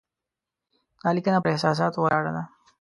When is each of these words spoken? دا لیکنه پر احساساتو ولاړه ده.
دا 1.01 1.09
لیکنه 1.15 1.39
پر 1.43 1.49
احساساتو 1.53 1.97
ولاړه 2.03 2.31
ده. 2.35 2.43